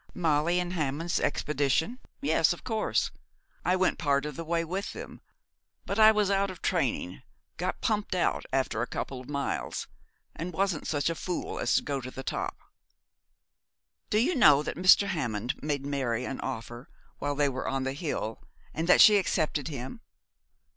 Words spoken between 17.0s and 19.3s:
while they were on the hill, and that she